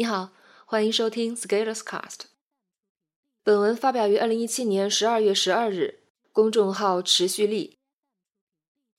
[0.00, 0.30] 你好，
[0.64, 2.26] 欢迎收听 Scalers Cast。
[3.42, 7.78] 本文发表于二零一七年十二月十二日，公众号持续力。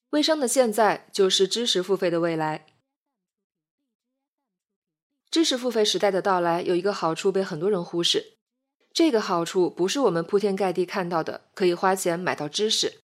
[0.09, 2.65] 微商的现在就是知识付费的未来。
[5.31, 8.33] 知识付费时代的到来有一个好处被很多人忽视，
[8.91, 12.99] 这个好处不是我们铺天盖地看到的可以花钱买到知识，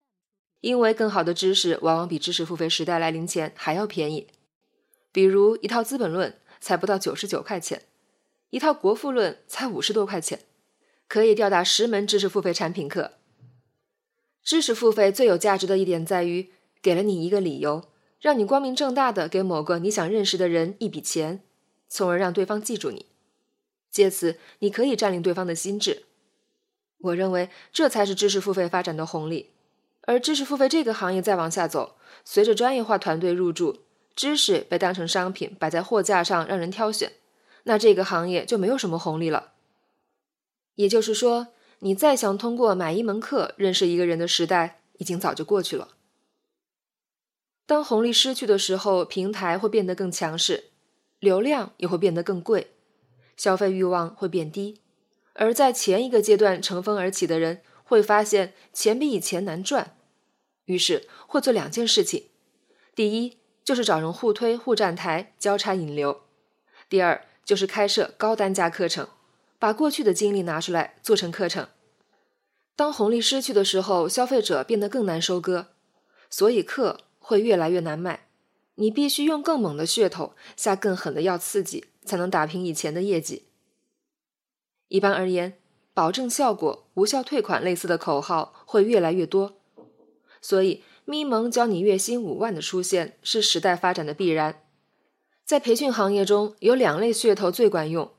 [0.60, 4.28] 因为更好的知识往往比知识付费时代来临前还要便宜。
[5.14, 6.30] 比如一套《资本论》。
[6.66, 7.84] 才不到九十九块钱，
[8.50, 10.40] 一套《国富论》才五十多块钱，
[11.08, 13.12] 可以吊打十门知识付费产品课。
[14.42, 16.50] 知识付费最有价值的一点在于，
[16.82, 21.44] 给了你一个理由，让你光明正大的给某个你想认识的人一笔钱，
[21.88, 23.06] 从而让对方记住你，
[23.92, 26.06] 借此你可以占领对方的心智。
[26.98, 29.52] 我认为这才是知识付费发展的红利。
[30.08, 33.85] 而知识付费这个行业再往下走，随着专业化团队入驻。
[34.16, 37.12] 知识被当成商品摆在货架上让人挑选，
[37.64, 39.54] 那这个行业就没有什么红利了。
[40.76, 41.50] 也就是说，
[41.80, 45.90] 你再想通过买一门课认识一个人的时代已经早就过去了。
[47.66, 50.66] 当红利失去的时候，平台会变得更强势，
[51.20, 52.72] 流量也会变得更贵，
[53.36, 54.82] 消费欲望会变低。
[55.34, 59.98] 而在前一个阶段乘风而起的人会发现钱比以前难赚，
[60.66, 62.28] 于是会做两件事情：
[62.94, 66.22] 第一，就是找人互推、互站台、交叉引流。
[66.88, 69.08] 第二就是开设高单价课程，
[69.58, 71.68] 把过去的经历拿出来做成课程。
[72.76, 75.70] 当红利失去的时候，消费者变得更难收割，
[76.30, 78.28] 所以课会越来越难卖。
[78.76, 83.48] 你必须用更猛的噱头，下更狠的药刺激，才能打平以前的业绩。
[84.90, 85.58] 一般而言，
[85.96, 89.58] 保证效果、无效退款类似的口号会越来越多，
[90.40, 90.84] 所以。
[91.06, 94.62] 咪蒙教你月薪五万的出现是时代发展的必然。
[95.46, 98.12] 在培训行业中有两类噱头最管用，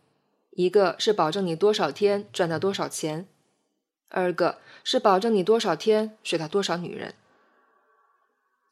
[0.51, 3.27] 一个是保证你多少天赚到多少钱，
[4.09, 7.15] 二个是保证你多少天睡到多少女人。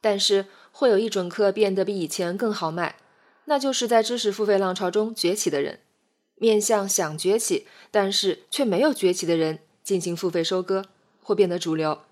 [0.00, 2.96] 但是会有一种课变得比以前更好卖，
[3.46, 5.80] 那就是在知识付费浪潮中崛起的人，
[6.36, 10.84] 面向想崛起但是却没有崛起的人进行付费收割，
[11.20, 12.02] 会变得主流。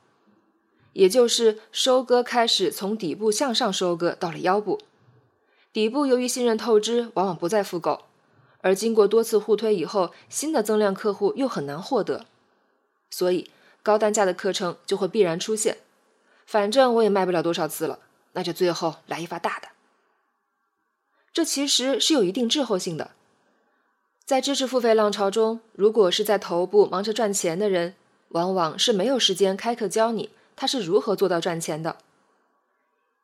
[0.92, 4.80] 也就是收割开始从底部向上收割到了腰部，
[5.72, 8.03] 底部由于信任透支，往往不再复购，
[8.60, 12.26] 而经过多次互推以后，新的增量客户又很难获得，
[13.10, 13.50] 所以
[13.82, 15.78] 高单价的课程就会必然出现。
[16.44, 17.98] 反正我也卖不了多少次了，
[18.32, 19.69] 那就最后来一发大的。
[21.32, 23.12] 这其实是有一定滞后性的，
[24.26, 27.94] 在知识付费浪潮中，如果是在头部忙着赚钱的人，
[28.28, 30.28] 往往是没有时间开课教你。
[30.56, 31.98] 他是如何做到赚钱的？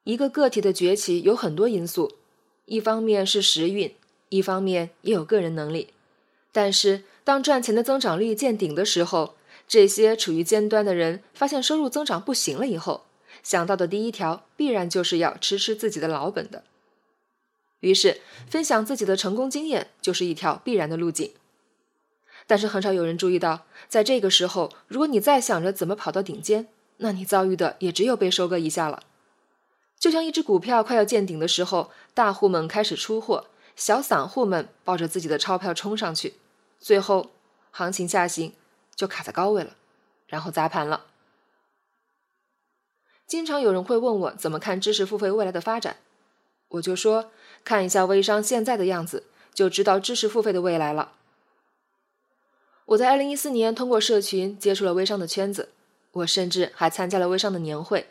[0.04, 2.14] 一个个体的崛起有很多因素，
[2.64, 3.94] 一方面是时运，
[4.30, 5.92] 一方面也有个人能力。
[6.50, 9.34] 但是，当赚钱的增长率见顶的时候，
[9.68, 13.04] 这些处于尖端的人发现收入增长不行了以后，
[13.42, 16.64] 想到的第一条必然就是要吃吃自己的老本的。
[17.80, 21.32] 于是，分享自己的成功经验就是一条必然的路径。
[22.46, 26.66] 但是，很少有人注意到，在这个时候，如果你再想着怎么跑到顶尖，
[26.98, 29.02] 那你遭遇的也只有被收割一下了，
[29.98, 36.34] 就像一只股票快要见顶的时候，大户们开始出货，小散户们抱着自己的钞票冲上去，
[36.78, 37.30] 最后
[37.70, 38.52] 行情下行
[38.94, 39.76] 就卡在高位了，
[40.26, 41.06] 然后砸盘了。
[43.26, 45.98] 经常有人会问我怎么看知识付费未来的发展，
[46.68, 47.30] 我就说
[47.64, 51.12] 看一下微商现在的样子，就知道知识付费的未来了。
[52.86, 55.68] 我在二零一四年通过社群接触了微商的圈子。
[56.12, 58.08] 我甚至还参加了微商的年会，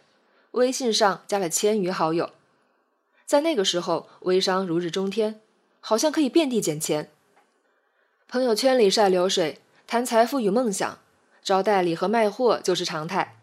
[0.52, 2.32] 微信上加了千余好友。
[3.26, 5.42] 在那个时候，微商如日中天，
[5.82, 7.10] 好像可以遍地捡钱。
[8.28, 11.00] 朋友圈里晒流水，谈财富与梦想，
[11.44, 13.38] 招代理和卖货就是常态。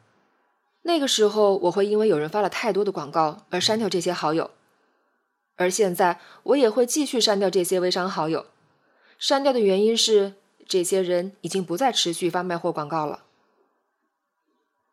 [0.83, 4.51] 那个时候，我会因为有人发了太多的广告而删掉这些好友，
[5.57, 8.47] 而现在我也会继续删掉这些微商好友。
[9.19, 10.35] 删掉的原因是，
[10.67, 13.24] 这些人已经不再持续发卖货广告了。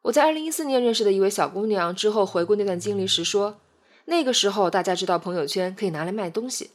[0.04, 3.60] 我在二零一四年认识的一位小姑娘，之后回顾那段经历时说
[4.06, 6.72] ：“那个时候大家知道朋友圈可以拿来卖东西，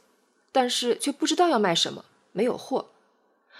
[0.53, 2.89] 但是却不知道要卖什么，没有货。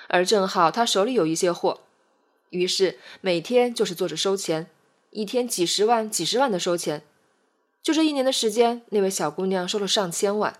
[0.08, 1.81] 而正好她手里有一些货，
[2.52, 4.68] 于是每天就是坐着收钱，
[5.10, 7.04] 一天几十万、几十万的收钱。
[7.84, 10.58] 就这一年的时间，那位小姑娘收了上千万。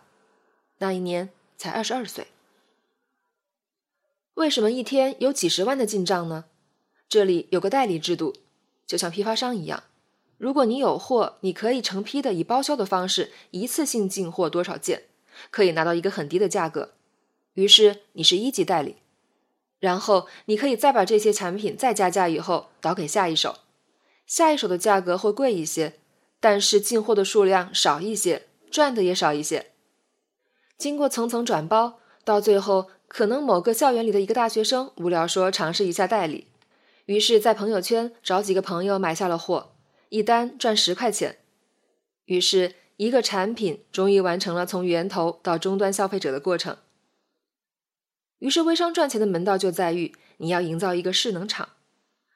[0.80, 2.28] 那一年才二十二岁。
[4.34, 6.46] 为什么一天有几十万的进账呢？
[7.08, 8.36] 这里有个代理制度。”
[8.88, 9.84] 就像批发商一样，
[10.38, 15.04] 如果你有货，你可以成批的以包销的方式一次性进货多少件，
[15.52, 16.94] 可以拿到一个很低的价格。
[17.54, 18.96] 于是你是一级代理。
[19.80, 23.58] 然后你可以再把这些产品再加价以后倒给下一手，
[24.26, 26.00] 下一手的价格会贵一些，
[26.40, 29.68] 但是进货的数量少一些，赚的也少一些。
[30.80, 36.48] 经过层层转包，到最后可能某个校园里的一个大学生无聊说尝试一下代理，
[37.08, 39.74] 于是，在朋友圈找几个朋友买下了货，
[40.10, 41.38] 一单赚十块钱，
[42.26, 46.76] 于是一个产品终于完成了从源头到终端消费者的过程。
[48.40, 51.70] 于是，微商赚钱的门道就在于你要营造一个势能场，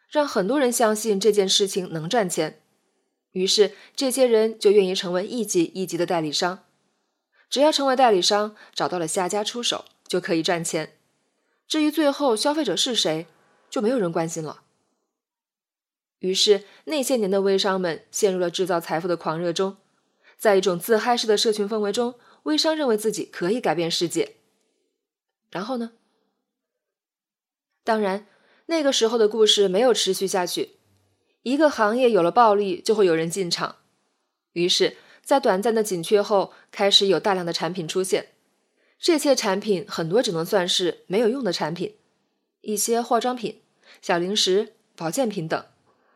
[0.10, 2.62] 让很多人相信这件事情能赚钱。
[3.34, 6.64] 于是，这些人就愿意成为一级一级的代理商。
[7.50, 10.94] 只要成为代理商，找到了下家出手，就可以赚钱。
[11.68, 13.28] 至于最后消费者是谁，
[13.72, 14.62] 就没有人关心了。
[16.20, 19.78] 于是，那些年的微商们陷入了制造财富的狂热中，
[20.38, 24.36] 在一种自嗨式的社群氛围中，微商认为自己可以改变世界。
[25.50, 25.94] 然后呢？
[27.84, 28.28] 当然，
[28.68, 30.74] 那个时候的故事没有持续下去。
[31.42, 33.78] 一个行业有了暴利，就会有人进场。
[34.54, 38.34] 于是，在短暂的紧缺后，开始有大量的产品出现。
[39.00, 41.98] 这些产品很多只能算是没有用的产品，
[42.62, 43.61] 一些化妆品、
[44.02, 45.66] 小零食、保健品等，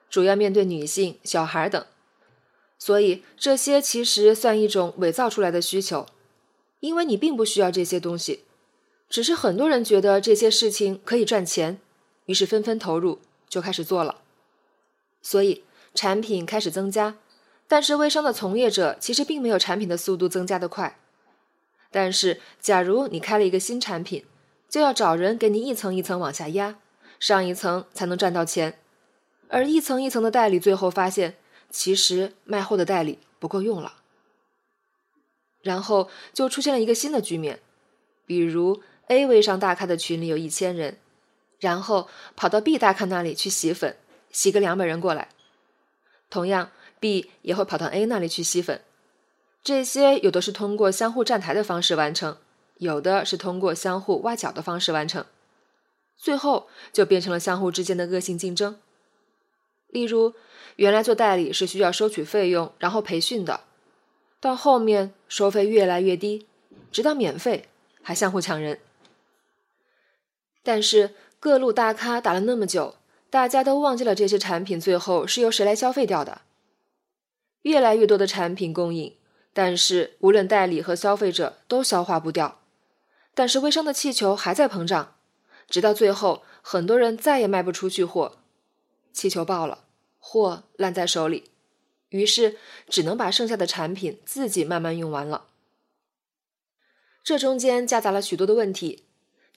[0.09, 1.83] 主要面对女性、小孩等。
[2.77, 6.05] 所以，这些其实算一种伪造出来的需求，
[6.81, 8.43] 因为你并不需要这些东西。
[9.09, 11.79] 只是很多人觉得这些事情可以赚钱，
[12.25, 14.21] 于是纷纷投入，就开始做了。
[15.21, 15.63] 所以
[15.93, 17.17] 产品开始增加，
[17.67, 20.99] 但是微商的从业者其实并没有产品的速度增加的快。
[21.91, 24.25] 但是，假如你开了一个新产品，
[24.67, 26.77] 就要找人给你一层一层往下压，
[27.19, 28.79] 上一层才能赚到钱。
[29.49, 31.37] 而一层一层的代理最后发现，
[31.69, 33.97] 其实卖货的代理不够用了。
[35.61, 37.59] 然后就出现了一个新的局面，
[38.25, 38.81] 比如。
[39.07, 40.97] A 微商大咖的群里有一千人，
[41.59, 43.97] 然后跑到 B 大咖那里去洗粉，
[44.31, 45.29] 洗个两百人过来。
[46.27, 48.81] 同样，B 也会跑到 A 那里去吸粉。
[49.63, 52.39] 这些有的是通过相互站台的方式完成，
[52.79, 55.23] 有的是通过相互挖角的方式完成。
[56.17, 58.79] 最后就变成了相互之间的恶性竞争。
[59.87, 60.33] 例如，
[60.75, 63.61] 原来做代理是需要收取费用，然后培训的，
[64.39, 66.47] 到后面收费越来越低，
[66.91, 67.69] 直到免费，
[68.01, 68.79] 还相互抢人。
[70.63, 72.95] 但是各路大咖打了那么久，
[73.29, 76.41] 大家都忘记了这些产品最后是由谁来消费掉的。
[77.61, 79.15] 越来越多的产品供应，
[79.53, 82.59] 但是无论代理和消费者都消化不掉。
[83.33, 85.14] 但是微商的气球还在膨胀，
[85.67, 88.37] 直到最后，很多人再也卖不出去货，
[89.11, 89.85] 气球爆了，
[90.19, 91.51] 货烂在手里，
[92.09, 92.57] 于是
[92.87, 95.47] 只能把剩下的产品自己慢慢用完了。
[97.23, 99.03] 这中间夹杂了许多的问题。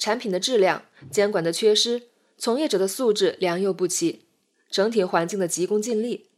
[0.01, 2.05] 产品的质量、监管的缺失、
[2.37, 4.27] 从业者的素质良莠不齐、
[4.71, 6.31] 整体环境的急功近利，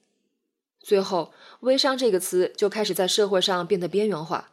[0.81, 4.52] 最后“微商”这个词就开始在社会上变得边缘化。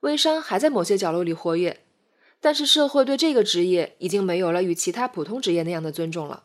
[0.00, 1.83] 微商还在某些角落里活跃，
[2.44, 6.42] 但是社会对这个职业已经没有了与其他普通职业那样的尊重了。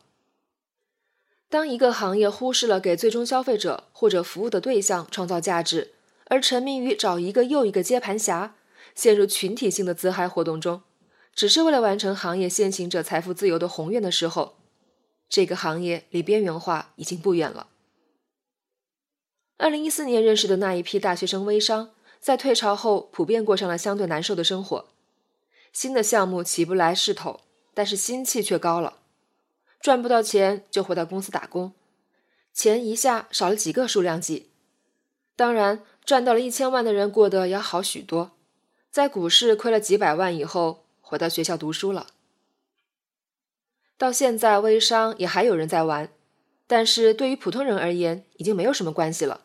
[1.50, 5.92] 当一个行业忽视了给最终消费者或者服务的对象创造价值，
[6.28, 8.54] 而沉迷于找一个又一个接盘侠，
[8.94, 10.80] 陷入群体性的自嗨活动中。
[11.34, 14.54] 只是为了完成行业先行者财富自由的宏愿的时候，
[15.28, 17.66] 这个行业离边缘化已经不远了。
[19.58, 24.86] 二零一四年认识的那一批大学生微商，在退潮后普遍过上了相对难受的生活。
[25.72, 27.40] 新的项目起不来势头，
[27.74, 28.98] 但是心气却高了。
[29.80, 31.72] 赚不到钱就回到公司打工，
[32.52, 34.50] 钱一下少了几个数量级。
[35.36, 38.32] 当然，赚到了一千万的人过得要好许多。
[38.90, 40.84] 在股市亏了几百万以后。
[41.10, 42.06] 回到学校读书了。
[43.98, 46.08] 到现在，微商也还有人在玩，
[46.68, 49.40] 但是对于普通人而言，已经没有什么关系了。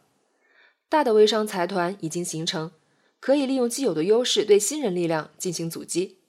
[0.87, 2.71] 大的微商财团已经形成，
[3.19, 6.19] 可以利用既有的优势对新人力量进行阻击。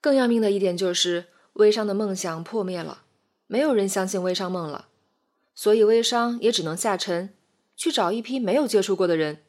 [0.00, 3.04] 更要命的一点就是，微商的梦想破灭了，
[3.46, 4.88] 没有人相信微商梦了，
[5.54, 7.34] 所以微商也只能下沉，
[7.76, 9.42] 去找一批没有接触过的人，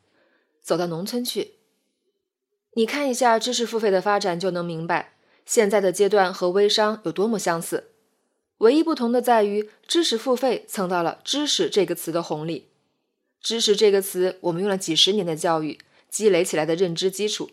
[0.61, 1.55] 走到农村去。
[2.73, 5.15] 你看一下知识付费的发展，就能明白
[5.45, 7.91] 现在的阶段和微商有多么相似。
[8.59, 12.69] 唯一不同的在于，知识付费蹭到了“知识”这个词的红利。
[13.39, 15.77] 知识这个词，我们用了几十年的教育
[16.09, 17.49] 积累起来的认知基础，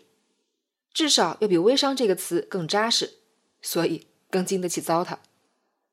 [0.93, 3.15] 至少要比微商这个词更扎实，
[3.61, 5.17] 所以更经得起糟蹋。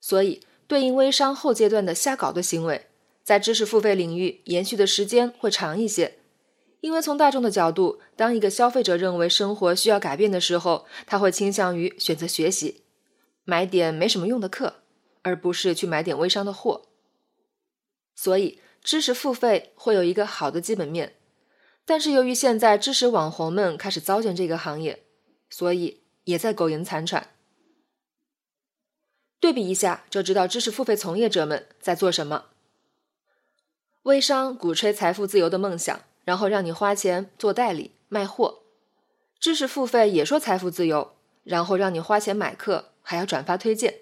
[0.00, 2.86] 所以，对应微商后阶段的瞎搞的行为，
[3.22, 6.18] 在知识付费领域延续的时间会长一些。
[6.80, 12.82] 因为从大众的角度，当一个消费者认为生活需要改变的时候，他会倾向于选择学习，
[13.44, 14.82] 买点没什么用的课，
[15.22, 16.82] 而不是去买点微商的货。
[18.16, 21.14] 所以，知识付费会有一个好的基本面，
[21.84, 25.02] 但是由于现在知识网红们开始糟践这个行业，
[25.50, 27.28] 所以也在苟延残喘。
[29.40, 32.46] 对比一下，就知道知识付费从业者们在做什么。
[34.02, 36.02] 微商鼓吹财富自由的梦想。
[36.24, 38.60] 然后让你花钱做代理卖货，
[39.40, 43.96] 知识付费也说财富自由，然后让你花钱买课，还要转发推荐。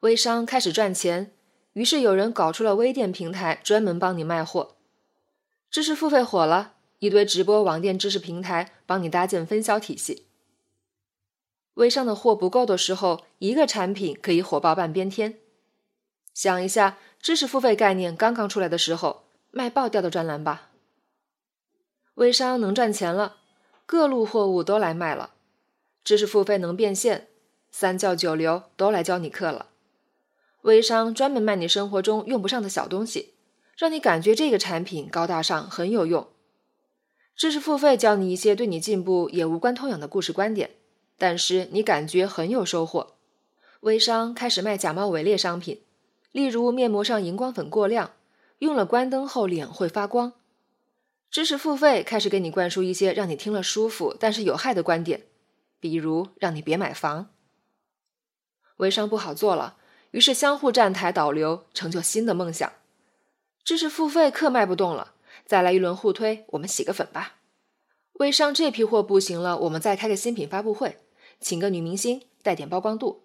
[0.00, 1.34] 微商开始赚钱，
[1.74, 4.76] 于是有人搞出了微店平台，专门帮你卖货。
[5.70, 10.26] 知识付费火了，一堆直播网店知识平台帮你搭建分销体系。
[11.74, 15.38] 微商的货不够的时候，一个产品可以火爆半边天。
[16.32, 20.70] 想一下，知识付费概念刚刚出来的时候，卖爆掉的专栏吧。
[22.14, 23.36] 微商能赚钱了，
[23.84, 25.34] 各路货物都来卖了，
[26.02, 27.28] 知识付费能变现，
[27.70, 29.66] 三教九流都来教你课了。
[30.62, 33.34] 微商专门卖你生活中用不上的小东西，
[33.76, 36.26] 让你感觉这个产品高大上，很有用。
[37.36, 40.70] 知识付费教你一些对你进步也无关痛痒的故事观点，
[41.18, 43.16] 但是你感觉很有收获。
[43.80, 45.82] 微商开始卖假冒伪劣商品，
[46.32, 48.12] 例如面膜上荧光粉过亮，
[48.60, 50.32] 用了关灯后脸会发光。
[51.30, 55.24] 知识付费开始给你灌输一些让你听了舒服但是有害的观点，
[55.78, 57.28] 比如让你别买房。
[58.78, 59.76] 微商不好做了，
[60.12, 62.72] 于是相互站台导流，成就新的梦想。
[63.62, 65.12] 知识付费课卖不动了，
[65.44, 67.36] 再来一轮互推，我们洗个粉吧。
[68.14, 70.98] 微商这批货不行了，我们再开个新品发布会，
[71.38, 73.24] 请个女明星带点曝光度。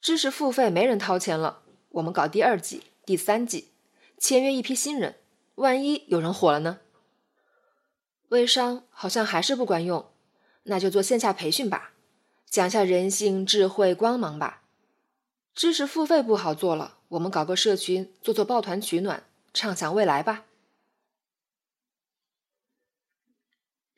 [0.00, 3.72] 知识付费没人掏钱了，我们搞第二季、第三季，
[4.18, 5.16] 签约一批新人，
[5.56, 6.78] 万一有人火了呢？
[8.28, 10.06] 微商好像还是不管用，
[10.64, 11.92] 那就做线下培训吧，
[12.48, 14.62] 讲下人性、智慧、光芒吧。
[15.54, 20.44] 知识付费不好做了，我们搞个社群，做做抱团取暖，畅想未来吧。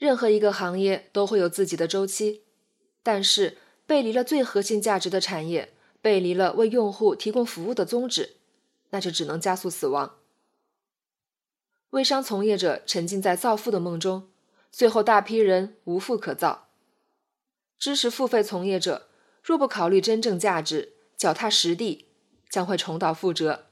[0.01, 2.41] 任何一个行业都会有自己的周期，
[3.03, 8.37] 但是背离了最核心价值的产业，背离了为用户提供服务的宗旨，
[8.89, 10.17] 那就只能加速死亡。
[11.91, 14.31] 微商从业者沉浸在造富的梦中，
[14.73, 16.69] 最后大批人无富可造。
[17.79, 19.11] 知识付费从业者
[19.43, 22.07] 若不考虑真正价值，脚踏实地，
[22.49, 23.67] 将会重蹈覆辙。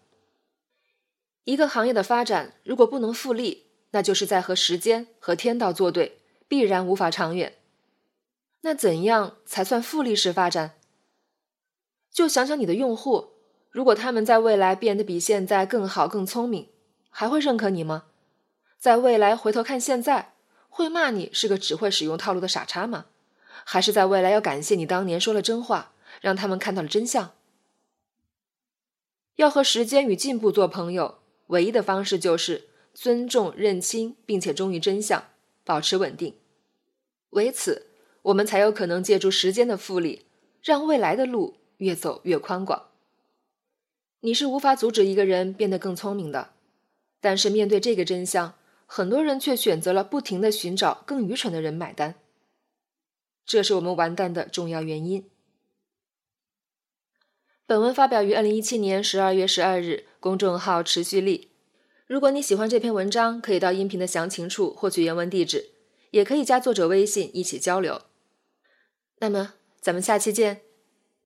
[1.44, 7.54] 一个行业的发展如果不能复利，那就是在和时间和天道作对，必然无法长远。
[8.62, 10.74] 那怎样才算复利式发展？
[12.10, 13.34] 就想想你的用户，
[13.70, 16.68] 如果他们在未来变得比现在更好、更聪明。
[17.10, 18.04] 还会认可你吗？
[18.78, 20.34] 在未来回头看现在，
[20.68, 23.06] 会骂你是个只会使用套路的傻叉吗？
[23.64, 27.32] 还是在未来要感谢你当年说了真话，让他们看到了真相？
[29.36, 31.18] 要和时间与进步做朋友，
[31.48, 35.28] 唯一的方式就是尊重、认清，并且忠于真相，
[35.64, 36.34] 保持稳定。
[37.30, 37.86] 为此，
[38.22, 40.26] 我们才有可能借助时间的复利，
[40.62, 42.88] 让未来的路越走越宽广。
[44.20, 46.50] 你是无法阻止一个人变得更聪明的。
[47.20, 48.54] 但是面对这个真相，
[48.86, 52.14] 很多人却选择了不停的寻找更愚蠢的人买单，
[53.44, 55.28] 这是我们完蛋的重要原因。
[57.66, 61.50] 本文发表于二零一七年十二月十二日，公众号持续力。
[62.08, 65.72] 如果你喜欢这篇文章，可以到音频的详情处获取原文地址，
[66.10, 68.00] 也可以加作者微信一起交流。
[69.18, 70.67] 那么，咱们下期见。